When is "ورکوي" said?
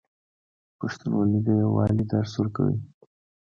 2.37-2.77